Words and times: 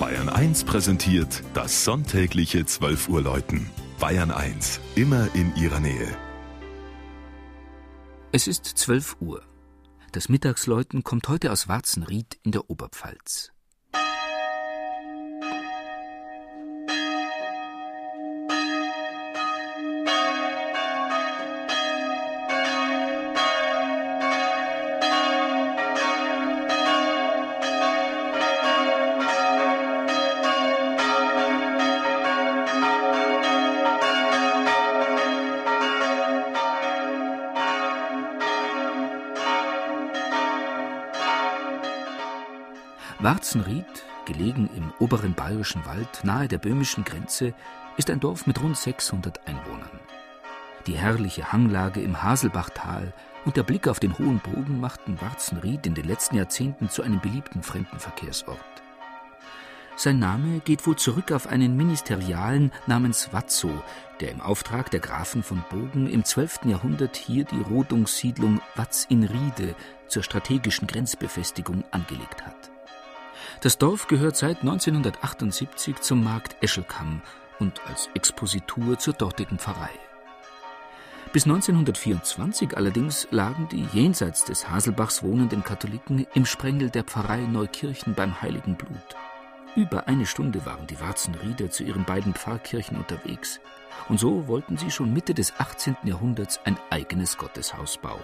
Bayern 0.00 0.28
1 0.28 0.64
präsentiert 0.64 1.44
das 1.54 1.84
sonntägliche 1.84 2.66
12 2.66 3.08
Uhr 3.08 3.22
Läuten. 3.22 3.70
Bayern 4.00 4.32
1, 4.32 4.80
immer 4.96 5.28
in 5.34 5.54
ihrer 5.54 5.78
Nähe. 5.78 6.08
Es 8.32 8.48
ist 8.48 8.64
12 8.64 9.16
Uhr. 9.20 9.42
Das 10.10 10.28
Mittagsläuten 10.28 11.04
kommt 11.04 11.28
heute 11.28 11.52
aus 11.52 11.68
Warzenried 11.68 12.38
in 12.42 12.50
der 12.50 12.68
Oberpfalz. 12.70 13.53
Warzenried, 43.24 43.86
gelegen 44.26 44.68
im 44.76 44.92
oberen 44.98 45.32
bayerischen 45.32 45.86
Wald 45.86 46.24
nahe 46.24 46.46
der 46.46 46.58
böhmischen 46.58 47.04
Grenze, 47.04 47.54
ist 47.96 48.10
ein 48.10 48.20
Dorf 48.20 48.46
mit 48.46 48.62
rund 48.62 48.76
600 48.76 49.48
Einwohnern. 49.48 49.98
Die 50.86 50.98
herrliche 50.98 51.50
Hanglage 51.50 52.02
im 52.02 52.22
Haselbachtal 52.22 53.14
und 53.46 53.56
der 53.56 53.62
Blick 53.62 53.88
auf 53.88 53.98
den 53.98 54.18
hohen 54.18 54.40
Bogen 54.40 54.78
machten 54.78 55.18
Warzenried 55.22 55.86
in 55.86 55.94
den 55.94 56.06
letzten 56.06 56.36
Jahrzehnten 56.36 56.90
zu 56.90 57.00
einem 57.00 57.18
beliebten 57.22 57.62
Fremdenverkehrsort. 57.62 58.58
Sein 59.96 60.18
Name 60.18 60.60
geht 60.60 60.86
wohl 60.86 60.96
zurück 60.96 61.32
auf 61.32 61.46
einen 61.46 61.78
Ministerialen 61.78 62.72
namens 62.86 63.32
Watzo, 63.32 63.70
der 64.20 64.32
im 64.32 64.42
Auftrag 64.42 64.90
der 64.90 65.00
Grafen 65.00 65.42
von 65.42 65.64
Bogen 65.70 66.10
im 66.10 66.26
12. 66.26 66.66
Jahrhundert 66.66 67.16
hier 67.16 67.44
die 67.46 67.62
Rodungssiedlung 67.62 68.60
Watz 68.74 69.06
in 69.08 69.24
Riede 69.24 69.74
zur 70.08 70.22
strategischen 70.22 70.86
Grenzbefestigung 70.86 71.84
angelegt 71.90 72.44
hat. 72.44 72.73
Das 73.60 73.78
Dorf 73.78 74.06
gehört 74.08 74.36
seit 74.36 74.60
1978 74.60 76.00
zum 76.00 76.22
Markt 76.22 76.56
Eschelkamm 76.62 77.22
und 77.58 77.80
als 77.86 78.10
Expositur 78.14 78.98
zur 78.98 79.14
dortigen 79.14 79.58
Pfarrei. 79.58 79.90
Bis 81.32 81.44
1924 81.46 82.76
allerdings 82.76 83.26
lagen 83.30 83.68
die 83.68 83.86
jenseits 83.92 84.44
des 84.44 84.70
Haselbachs 84.70 85.22
wohnenden 85.22 85.64
Katholiken 85.64 86.26
im 86.34 86.46
Sprengel 86.46 86.90
der 86.90 87.04
Pfarrei 87.04 87.40
Neukirchen 87.40 88.14
beim 88.14 88.40
Heiligen 88.40 88.76
Blut. 88.76 89.16
Über 89.74 90.06
eine 90.06 90.26
Stunde 90.26 90.64
waren 90.64 90.86
die 90.86 91.00
Warzenrieder 91.00 91.70
zu 91.70 91.82
ihren 91.82 92.04
beiden 92.04 92.34
Pfarrkirchen 92.34 92.96
unterwegs, 92.96 93.60
und 94.08 94.20
so 94.20 94.46
wollten 94.46 94.76
sie 94.76 94.90
schon 94.90 95.12
Mitte 95.12 95.34
des 95.34 95.54
18. 95.58 95.96
Jahrhunderts 96.04 96.60
ein 96.64 96.78
eigenes 96.90 97.36
Gotteshaus 97.36 97.98
bauen. 97.98 98.20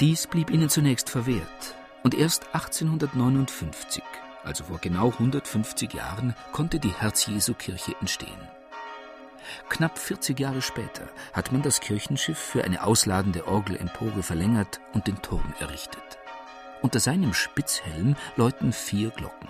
Dies 0.00 0.26
blieb 0.26 0.50
ihnen 0.50 0.68
zunächst 0.68 1.08
verwehrt, 1.08 1.74
und 2.04 2.14
erst 2.14 2.44
1859, 2.54 4.04
also 4.44 4.64
vor 4.64 4.78
genau 4.78 5.08
150 5.08 5.94
Jahren, 5.94 6.36
konnte 6.52 6.78
die 6.78 6.92
Herz-Jesu-Kirche 6.92 7.96
entstehen. 8.00 8.48
Knapp 9.68 9.98
40 9.98 10.38
Jahre 10.38 10.62
später 10.62 11.08
hat 11.32 11.50
man 11.50 11.62
das 11.62 11.80
Kirchenschiff 11.80 12.38
für 12.38 12.64
eine 12.64 12.84
ausladende 12.84 13.48
Orgelempore 13.48 14.22
verlängert 14.22 14.80
und 14.92 15.06
den 15.06 15.20
Turm 15.22 15.54
errichtet. 15.58 16.18
Unter 16.82 17.00
seinem 17.00 17.32
Spitzhelm 17.32 18.16
läuten 18.36 18.72
vier 18.72 19.10
Glocken. 19.10 19.48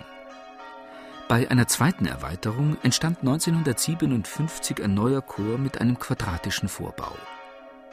Bei 1.29 1.51
einer 1.51 1.67
zweiten 1.67 2.07
Erweiterung 2.07 2.77
entstand 2.83 3.21
1957 3.21 4.83
ein 4.83 4.95
neuer 4.95 5.23
Chor 5.23 5.59
mit 5.59 5.81
einem 5.81 5.99
quadratischen 5.99 6.69
Vorbau. 6.69 7.17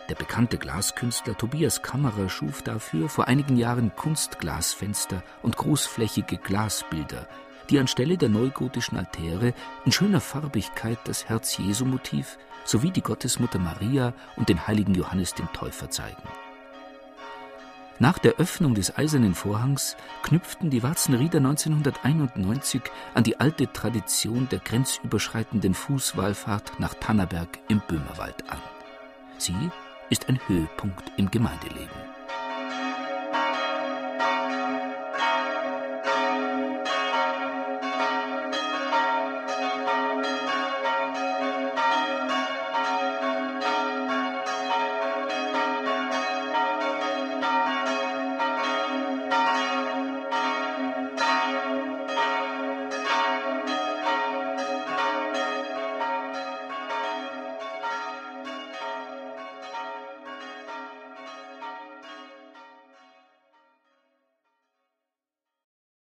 Der 0.09 0.15
bekannte 0.15 0.57
Glaskünstler 0.57 1.37
Tobias 1.37 1.81
Kammerer 1.81 2.27
schuf 2.29 2.61
dafür 2.61 3.07
vor 3.07 3.27
einigen 3.27 3.57
Jahren 3.57 3.95
Kunstglasfenster 3.95 5.23
und 5.41 5.57
großflächige 5.57 6.37
Glasbilder, 6.37 7.27
die 7.69 7.79
anstelle 7.79 8.17
der 8.17 8.29
neugotischen 8.29 8.97
Altäre 8.97 9.53
in 9.85 9.91
schöner 9.91 10.19
Farbigkeit 10.19 10.99
das 11.05 11.29
Herz-Jesu-Motiv 11.29 12.37
sowie 12.65 12.91
die 12.91 13.01
Gottesmutter 13.01 13.59
Maria 13.59 14.13
und 14.35 14.49
den 14.49 14.67
heiligen 14.67 14.93
Johannes 14.93 15.33
den 15.33 15.47
Täufer 15.53 15.89
zeigen. 15.89 16.21
Nach 17.99 18.17
der 18.17 18.37
Öffnung 18.37 18.73
des 18.73 18.97
Eisernen 18.97 19.35
Vorhangs 19.35 19.95
knüpften 20.23 20.71
die 20.71 20.81
Warzenrieder 20.81 21.37
1991 21.37 22.81
an 23.13 23.23
die 23.23 23.39
alte 23.39 23.71
Tradition 23.71 24.49
der 24.49 24.57
grenzüberschreitenden 24.57 25.75
Fußwallfahrt 25.75 26.79
nach 26.79 26.95
Tannerberg 26.95 27.59
im 27.67 27.79
Böhmerwald 27.87 28.49
an. 28.49 28.57
Sie 29.37 29.69
ist 30.11 30.27
ein 30.27 30.39
Höhepunkt 30.47 31.09
im 31.17 31.31
Gemeindeleben. 31.31 32.10